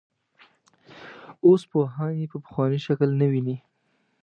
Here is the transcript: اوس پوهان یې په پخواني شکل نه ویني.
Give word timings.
اوس 1.45 1.61
پوهان 1.71 2.11
یې 2.19 2.25
په 2.31 2.37
پخواني 2.43 2.79
شکل 2.85 3.09
نه 3.21 3.25
ویني. 3.31 3.57